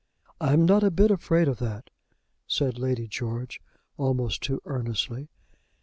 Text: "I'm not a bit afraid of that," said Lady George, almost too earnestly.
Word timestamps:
"I'm 0.39 0.65
not 0.65 0.81
a 0.83 0.89
bit 0.89 1.11
afraid 1.11 1.47
of 1.47 1.59
that," 1.59 1.91
said 2.47 2.79
Lady 2.79 3.07
George, 3.07 3.61
almost 3.97 4.41
too 4.41 4.59
earnestly. 4.65 5.29